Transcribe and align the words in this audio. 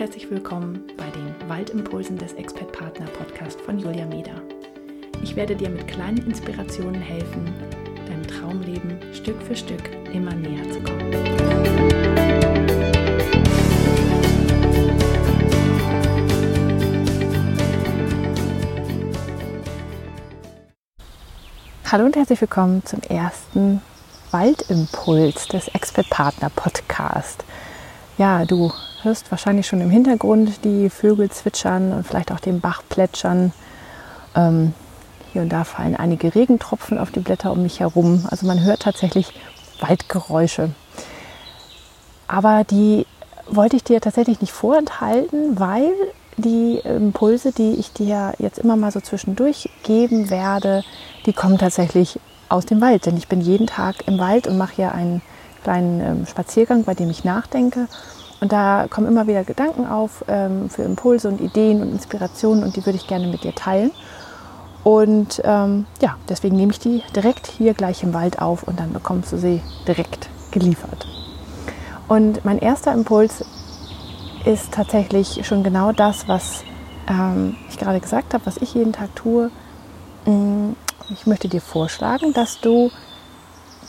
herzlich 0.00 0.30
willkommen 0.30 0.82
bei 0.96 1.10
den 1.10 1.34
Waldimpulsen 1.46 2.16
des 2.16 2.32
Expert 2.32 2.72
Partner 2.72 3.04
Podcast 3.04 3.60
von 3.60 3.78
Julia 3.78 4.06
Meder. 4.06 4.32
Ich 5.22 5.36
werde 5.36 5.54
dir 5.54 5.68
mit 5.68 5.86
kleinen 5.88 6.16
Inspirationen 6.16 7.02
helfen, 7.02 7.44
deinem 8.08 8.26
Traumleben 8.26 8.98
Stück 9.12 9.36
für 9.42 9.54
Stück 9.54 9.90
immer 10.10 10.32
näher 10.32 10.64
zu 10.70 10.80
kommen. 10.80 11.12
Hallo 21.92 22.06
und 22.06 22.16
herzlich 22.16 22.40
willkommen 22.40 22.82
zum 22.86 23.02
ersten 23.02 23.82
Waldimpuls 24.30 25.48
des 25.48 25.68
Expert 25.68 26.08
Partner 26.08 26.48
Podcast. 26.48 27.44
Ja, 28.18 28.44
du 28.44 28.72
hörst 29.02 29.30
wahrscheinlich 29.30 29.66
schon 29.66 29.80
im 29.80 29.90
Hintergrund 29.90 30.64
die 30.64 30.90
Vögel 30.90 31.30
zwitschern 31.30 31.92
und 31.92 32.06
vielleicht 32.06 32.32
auch 32.32 32.40
den 32.40 32.60
Bach 32.60 32.82
plätschern. 32.88 33.52
Ähm, 34.34 34.74
hier 35.32 35.42
und 35.42 35.48
da 35.48 35.64
fallen 35.64 35.96
einige 35.96 36.34
Regentropfen 36.34 36.98
auf 36.98 37.10
die 37.10 37.20
Blätter 37.20 37.52
um 37.52 37.62
mich 37.62 37.80
herum. 37.80 38.26
Also 38.30 38.46
man 38.46 38.62
hört 38.62 38.82
tatsächlich 38.82 39.32
Waldgeräusche. 39.80 40.70
Aber 42.26 42.64
die 42.64 43.06
wollte 43.48 43.76
ich 43.76 43.84
dir 43.84 44.00
tatsächlich 44.00 44.40
nicht 44.40 44.52
vorenthalten, 44.52 45.58
weil 45.58 45.92
die 46.36 46.78
Impulse, 46.84 47.52
die 47.52 47.72
ich 47.74 47.92
dir 47.92 48.34
jetzt 48.38 48.58
immer 48.58 48.76
mal 48.76 48.92
so 48.92 49.00
zwischendurch 49.00 49.68
geben 49.82 50.30
werde, 50.30 50.84
die 51.26 51.32
kommen 51.32 51.58
tatsächlich 51.58 52.18
aus 52.48 52.66
dem 52.66 52.80
Wald. 52.80 53.06
Denn 53.06 53.16
ich 53.16 53.28
bin 53.28 53.40
jeden 53.40 53.66
Tag 53.66 54.06
im 54.06 54.18
Wald 54.18 54.46
und 54.46 54.58
mache 54.58 54.76
hier 54.76 54.92
einen 54.92 55.22
kleinen 55.62 56.00
ähm, 56.00 56.26
Spaziergang, 56.26 56.84
bei 56.84 56.94
dem 56.94 57.10
ich 57.10 57.24
nachdenke. 57.24 57.88
Und 58.40 58.52
da 58.52 58.86
kommen 58.88 59.06
immer 59.06 59.26
wieder 59.26 59.44
Gedanken 59.44 59.86
auf 59.86 60.24
ähm, 60.28 60.70
für 60.70 60.82
Impulse 60.82 61.28
und 61.28 61.40
Ideen 61.40 61.82
und 61.82 61.92
Inspirationen 61.92 62.64
und 62.64 62.76
die 62.76 62.86
würde 62.86 62.96
ich 62.96 63.06
gerne 63.06 63.26
mit 63.26 63.44
dir 63.44 63.54
teilen. 63.54 63.90
Und 64.82 65.42
ähm, 65.44 65.84
ja, 66.00 66.16
deswegen 66.28 66.56
nehme 66.56 66.72
ich 66.72 66.78
die 66.78 67.02
direkt 67.14 67.46
hier 67.46 67.74
gleich 67.74 68.02
im 68.02 68.14
Wald 68.14 68.40
auf 68.40 68.62
und 68.62 68.80
dann 68.80 68.92
bekommst 68.92 69.30
du 69.32 69.36
sie 69.36 69.60
direkt 69.86 70.30
geliefert. 70.52 71.06
Und 72.08 72.44
mein 72.44 72.58
erster 72.58 72.92
Impuls 72.92 73.44
ist 74.46 74.72
tatsächlich 74.72 75.46
schon 75.46 75.62
genau 75.62 75.92
das, 75.92 76.28
was 76.28 76.64
ähm, 77.08 77.56
ich 77.68 77.78
gerade 77.78 78.00
gesagt 78.00 78.32
habe, 78.32 78.46
was 78.46 78.56
ich 78.56 78.74
jeden 78.74 78.92
Tag 78.92 79.14
tue. 79.14 79.50
Mm, 80.24 80.70
ich 81.10 81.26
möchte 81.26 81.48
dir 81.48 81.60
vorschlagen, 81.60 82.32
dass 82.32 82.60
du 82.60 82.90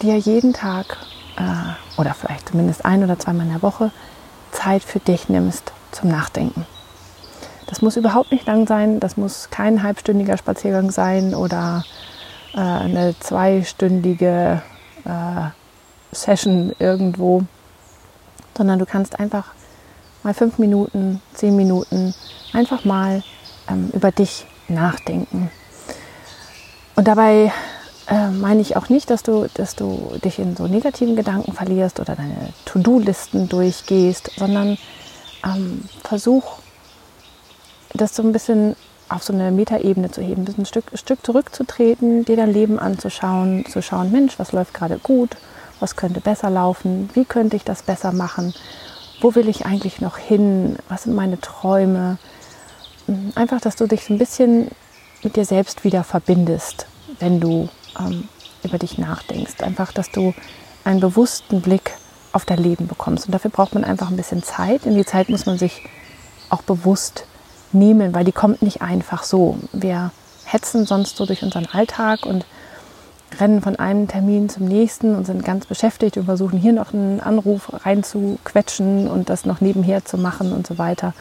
dir 0.00 0.16
jeden 0.16 0.54
Tag 0.54 0.96
äh, 1.38 2.00
oder 2.00 2.14
vielleicht 2.14 2.48
zumindest 2.48 2.84
ein 2.84 3.02
oder 3.02 3.18
zweimal 3.18 3.46
in 3.46 3.52
der 3.52 3.62
Woche 3.62 3.90
Zeit 4.52 4.82
für 4.82 4.98
dich 4.98 5.28
nimmst 5.28 5.72
zum 5.92 6.10
Nachdenken. 6.10 6.66
Das 7.66 7.82
muss 7.82 7.96
überhaupt 7.96 8.32
nicht 8.32 8.46
lang 8.46 8.66
sein, 8.66 8.98
das 8.98 9.16
muss 9.16 9.50
kein 9.50 9.82
halbstündiger 9.82 10.36
Spaziergang 10.38 10.90
sein 10.90 11.34
oder 11.34 11.84
äh, 12.54 12.60
eine 12.60 13.14
zweistündige 13.20 14.62
äh, 15.04 16.14
Session 16.14 16.74
irgendwo, 16.78 17.42
sondern 18.56 18.78
du 18.78 18.86
kannst 18.86 19.20
einfach 19.20 19.52
mal 20.22 20.34
fünf 20.34 20.58
Minuten, 20.58 21.20
zehn 21.34 21.54
Minuten 21.56 22.14
einfach 22.52 22.84
mal 22.84 23.22
ähm, 23.68 23.90
über 23.92 24.10
dich 24.10 24.46
nachdenken. 24.68 25.50
Und 26.96 27.06
dabei 27.06 27.52
äh, 28.08 28.30
meine 28.30 28.62
ich 28.62 28.76
auch 28.76 28.88
nicht, 28.88 29.10
dass 29.10 29.22
du, 29.22 29.48
dass 29.54 29.76
du 29.76 30.12
dich 30.24 30.38
in 30.38 30.56
so 30.56 30.66
negativen 30.66 31.14
Gedanken 31.14 31.52
verlierst 31.52 32.00
oder 32.00 32.16
deine 32.16 32.52
To-Do-Listen 32.64 33.48
durchgehst, 33.48 34.30
sondern 34.36 34.78
ähm, 35.44 35.82
versuch, 36.02 36.58
das 37.94 38.16
so 38.16 38.22
ein 38.22 38.32
bisschen 38.32 38.76
auf 39.10 39.22
so 39.22 39.32
eine 39.32 39.50
Metaebene 39.50 40.10
zu 40.10 40.22
heben, 40.22 40.46
ein 40.46 40.66
Stück, 40.66 40.92
ein 40.92 40.98
Stück 40.98 41.24
zurückzutreten, 41.24 42.24
dir 42.24 42.36
dein 42.36 42.52
Leben 42.52 42.78
anzuschauen, 42.78 43.64
zu 43.66 43.82
schauen, 43.82 44.10
Mensch, 44.10 44.38
was 44.38 44.52
läuft 44.52 44.74
gerade 44.74 44.98
gut, 44.98 45.36
was 45.80 45.96
könnte 45.96 46.20
besser 46.20 46.50
laufen, 46.50 47.10
wie 47.14 47.24
könnte 47.24 47.56
ich 47.56 47.64
das 47.64 47.82
besser 47.82 48.12
machen, 48.12 48.54
wo 49.20 49.34
will 49.34 49.48
ich 49.48 49.66
eigentlich 49.66 50.00
noch 50.00 50.16
hin, 50.18 50.76
was 50.88 51.04
sind 51.04 51.14
meine 51.14 51.40
Träume. 51.40 52.18
Einfach, 53.34 53.60
dass 53.60 53.76
du 53.76 53.86
dich 53.86 54.04
so 54.04 54.14
ein 54.14 54.18
bisschen 54.18 54.70
mit 55.22 55.36
dir 55.36 55.44
selbst 55.44 55.84
wieder 55.84 56.04
verbindest, 56.04 56.86
wenn 57.18 57.40
du 57.40 57.68
ähm, 57.98 58.28
über 58.62 58.78
dich 58.78 58.98
nachdenkst. 58.98 59.60
Einfach, 59.60 59.92
dass 59.92 60.10
du 60.10 60.34
einen 60.84 61.00
bewussten 61.00 61.60
Blick 61.60 61.92
auf 62.32 62.44
dein 62.44 62.58
Leben 62.58 62.86
bekommst. 62.86 63.26
Und 63.26 63.32
dafür 63.32 63.50
braucht 63.50 63.74
man 63.74 63.84
einfach 63.84 64.10
ein 64.10 64.16
bisschen 64.16 64.42
Zeit. 64.42 64.86
In 64.86 64.94
die 64.94 65.04
Zeit 65.04 65.28
muss 65.28 65.46
man 65.46 65.58
sich 65.58 65.82
auch 66.50 66.62
bewusst 66.62 67.24
nehmen, 67.72 68.14
weil 68.14 68.24
die 68.24 68.32
kommt 68.32 68.62
nicht 68.62 68.82
einfach 68.82 69.22
so. 69.22 69.58
Wir 69.72 70.12
hetzen 70.44 70.86
sonst 70.86 71.16
so 71.16 71.26
durch 71.26 71.42
unseren 71.42 71.66
Alltag 71.66 72.24
und 72.24 72.46
rennen 73.38 73.60
von 73.60 73.76
einem 73.76 74.08
Termin 74.08 74.48
zum 74.48 74.66
nächsten 74.66 75.14
und 75.14 75.26
sind 75.26 75.44
ganz 75.44 75.66
beschäftigt 75.66 76.16
und 76.16 76.24
versuchen 76.24 76.58
hier 76.58 76.72
noch 76.72 76.94
einen 76.94 77.20
Anruf 77.20 77.70
reinzuquetschen 77.84 79.08
und 79.08 79.28
das 79.28 79.44
noch 79.44 79.60
nebenher 79.60 80.04
zu 80.04 80.16
machen 80.16 80.52
und 80.52 80.66
so 80.66 80.78
weiter. 80.78 81.12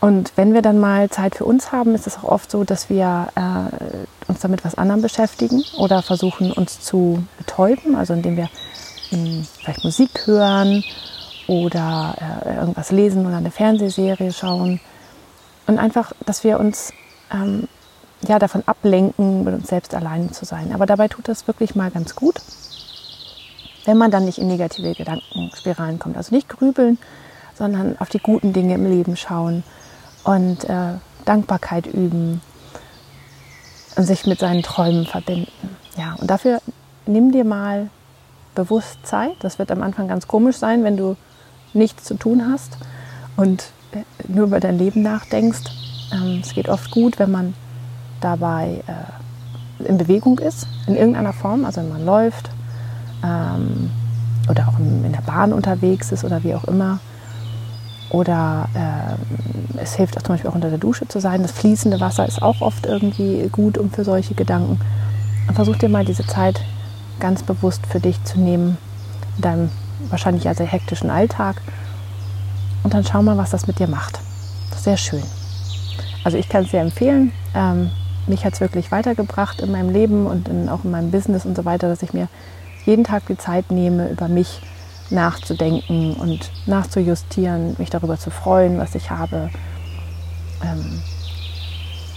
Und 0.00 0.32
wenn 0.36 0.54
wir 0.54 0.62
dann 0.62 0.78
mal 0.78 1.10
Zeit 1.10 1.34
für 1.34 1.44
uns 1.44 1.72
haben, 1.72 1.94
ist 1.94 2.06
es 2.06 2.18
auch 2.18 2.24
oft 2.24 2.50
so, 2.50 2.62
dass 2.62 2.88
wir 2.88 3.28
äh, 3.34 4.30
uns 4.30 4.40
damit 4.40 4.64
was 4.64 4.76
anderem 4.76 5.02
beschäftigen 5.02 5.64
oder 5.76 6.02
versuchen 6.02 6.52
uns 6.52 6.80
zu 6.80 7.24
betäuben, 7.36 7.96
also 7.96 8.14
indem 8.14 8.36
wir 8.36 8.48
mh, 9.10 9.18
hm, 9.18 9.46
vielleicht 9.60 9.84
Musik 9.84 10.26
hören 10.26 10.84
oder 11.48 12.14
äh, 12.44 12.56
irgendwas 12.56 12.92
lesen 12.92 13.26
oder 13.26 13.38
eine 13.38 13.50
Fernsehserie 13.50 14.32
schauen. 14.32 14.80
Und 15.66 15.78
einfach, 15.78 16.12
dass 16.24 16.44
wir 16.44 16.60
uns 16.60 16.92
ähm, 17.32 17.66
ja, 18.26 18.38
davon 18.38 18.62
ablenken, 18.66 19.44
mit 19.44 19.54
uns 19.54 19.68
selbst 19.68 19.94
allein 19.94 20.32
zu 20.32 20.44
sein. 20.44 20.72
Aber 20.72 20.86
dabei 20.86 21.08
tut 21.08 21.26
das 21.26 21.48
wirklich 21.48 21.74
mal 21.74 21.90
ganz 21.90 22.14
gut, 22.14 22.36
wenn 23.84 23.98
man 23.98 24.12
dann 24.12 24.26
nicht 24.26 24.38
in 24.38 24.46
negative 24.46 24.94
Gedankenspiralen 24.94 25.98
kommt. 25.98 26.16
Also 26.16 26.34
nicht 26.34 26.48
grübeln, 26.48 26.98
sondern 27.54 27.98
auf 27.98 28.10
die 28.10 28.20
guten 28.20 28.52
Dinge 28.52 28.74
im 28.74 28.88
Leben 28.88 29.16
schauen 29.16 29.64
und 30.24 30.64
äh, 30.64 30.94
Dankbarkeit 31.24 31.86
üben 31.86 32.40
und 33.96 34.04
sich 34.04 34.26
mit 34.26 34.38
seinen 34.38 34.62
Träumen 34.62 35.06
verbinden. 35.06 35.76
Ja, 35.96 36.14
und 36.18 36.30
dafür 36.30 36.60
nimm 37.06 37.32
dir 37.32 37.44
mal 37.44 37.90
bewusst 38.54 38.98
Zeit. 39.04 39.36
Das 39.40 39.58
wird 39.58 39.70
am 39.70 39.82
Anfang 39.82 40.08
ganz 40.08 40.26
komisch 40.26 40.56
sein, 40.56 40.84
wenn 40.84 40.96
du 40.96 41.16
nichts 41.72 42.04
zu 42.04 42.14
tun 42.14 42.48
hast 42.50 42.78
und 43.36 43.70
äh, 43.92 44.02
nur 44.28 44.46
über 44.46 44.60
dein 44.60 44.78
Leben 44.78 45.02
nachdenkst. 45.02 45.64
Ähm, 46.12 46.40
es 46.42 46.54
geht 46.54 46.68
oft 46.68 46.90
gut, 46.90 47.18
wenn 47.18 47.30
man 47.30 47.54
dabei 48.20 48.82
äh, 48.86 49.88
in 49.88 49.98
Bewegung 49.98 50.38
ist, 50.38 50.66
in 50.86 50.96
irgendeiner 50.96 51.32
Form, 51.32 51.64
also 51.64 51.80
wenn 51.80 51.90
man 51.90 52.04
läuft 52.04 52.50
ähm, 53.24 53.90
oder 54.48 54.68
auch 54.68 54.78
in 54.78 55.12
der 55.12 55.20
Bahn 55.20 55.52
unterwegs 55.52 56.10
ist 56.10 56.24
oder 56.24 56.42
wie 56.42 56.54
auch 56.54 56.64
immer 56.64 57.00
oder 58.10 58.68
äh, 58.74 59.80
es 59.80 59.94
hilft 59.94 60.16
auch 60.16 60.22
zum 60.22 60.34
Beispiel 60.34 60.50
auch 60.50 60.54
unter 60.54 60.70
der 60.70 60.78
Dusche 60.78 61.06
zu 61.08 61.20
sein. 61.20 61.42
Das 61.42 61.52
fließende 61.52 62.00
Wasser 62.00 62.26
ist 62.26 62.42
auch 62.42 62.60
oft 62.60 62.86
irgendwie 62.86 63.48
gut 63.50 63.78
um 63.78 63.90
für 63.90 64.04
solche 64.04 64.34
Gedanken. 64.34 64.80
Und 65.46 65.54
versuch 65.54 65.76
dir 65.76 65.88
mal 65.88 66.04
diese 66.04 66.26
Zeit 66.26 66.60
ganz 67.20 67.42
bewusst 67.42 67.86
für 67.86 68.00
dich 68.00 68.22
zu 68.24 68.38
nehmen, 68.38 68.76
in 69.36 69.42
deinem 69.42 69.70
wahrscheinlich 70.10 70.44
ja 70.44 70.54
sehr 70.54 70.66
hektischen 70.66 71.10
Alltag. 71.10 71.60
Und 72.82 72.94
dann 72.94 73.04
schau 73.04 73.22
mal, 73.22 73.36
was 73.36 73.50
das 73.50 73.66
mit 73.66 73.78
dir 73.78 73.88
macht. 73.88 74.20
Sehr 74.76 74.96
schön. 74.96 75.22
Also 76.24 76.38
ich 76.38 76.48
kann 76.48 76.64
es 76.64 76.70
sehr 76.70 76.82
empfehlen. 76.82 77.32
Ähm, 77.54 77.90
mich 78.26 78.44
hat 78.44 78.54
es 78.54 78.60
wirklich 78.60 78.92
weitergebracht 78.92 79.60
in 79.60 79.72
meinem 79.72 79.90
Leben 79.90 80.26
und 80.26 80.48
in, 80.48 80.68
auch 80.68 80.84
in 80.84 80.90
meinem 80.90 81.10
Business 81.10 81.44
und 81.44 81.56
so 81.56 81.64
weiter, 81.64 81.88
dass 81.88 82.02
ich 82.02 82.12
mir 82.12 82.28
jeden 82.84 83.04
Tag 83.04 83.26
die 83.26 83.36
Zeit 83.36 83.70
nehme, 83.70 84.08
über 84.08 84.28
mich 84.28 84.60
nachzudenken 85.10 86.14
und 86.14 86.50
nachzujustieren, 86.66 87.76
mich 87.78 87.90
darüber 87.90 88.18
zu 88.18 88.30
freuen, 88.30 88.78
was 88.78 88.94
ich 88.94 89.10
habe, 89.10 89.50
ähm, 90.62 91.02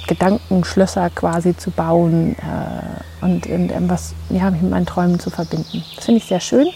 Gedankenschlösser 0.07 1.09
quasi 1.11 1.55
zu 1.55 1.71
bauen 1.71 2.35
äh, 2.39 3.23
und 3.23 3.45
irgendwas 3.45 4.13
ja, 4.29 4.49
mit 4.51 4.69
meinen 4.69 4.85
Träumen 4.85 5.19
zu 5.19 5.29
verbinden. 5.29 5.83
Das 5.95 6.05
finde 6.05 6.19
ich 6.19 6.27
sehr 6.27 6.39
schön 6.39 6.67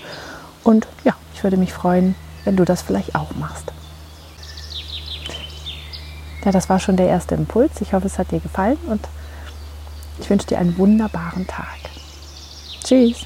und 0.63 0.87
ja, 1.03 1.13
ich 1.33 1.43
würde 1.43 1.57
mich 1.57 1.73
freuen, 1.73 2.15
wenn 2.45 2.55
du 2.55 2.63
das 2.63 2.81
vielleicht 2.81 3.15
auch 3.15 3.31
machst. 3.35 3.71
Ja, 6.45 6.51
das 6.51 6.69
war 6.69 6.79
schon 6.79 6.95
der 6.95 7.07
erste 7.07 7.33
Impuls. 7.33 7.81
Ich 7.81 7.93
hoffe, 7.93 8.05
es 8.05 8.19
hat 8.19 8.31
dir 8.31 8.39
gefallen 8.39 8.77
und 8.87 9.01
ich 10.19 10.29
wünsche 10.29 10.47
dir 10.47 10.59
einen 10.59 10.77
wunderbaren 10.77 11.47
Tag. 11.47 11.79
Tschüss. 12.83 13.25